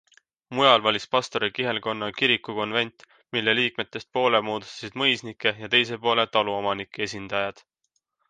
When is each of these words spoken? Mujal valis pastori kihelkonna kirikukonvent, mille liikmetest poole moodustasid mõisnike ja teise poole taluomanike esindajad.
Mujal 0.59 0.83
valis 0.85 1.03
pastori 1.15 1.49
kihelkonna 1.57 2.07
kirikukonvent, 2.21 3.05
mille 3.37 3.53
liikmetest 3.61 4.09
poole 4.19 4.41
moodustasid 4.49 4.97
mõisnike 5.01 5.55
ja 5.65 5.71
teise 5.75 6.01
poole 6.07 6.27
taluomanike 6.39 7.05
esindajad. 7.11 7.63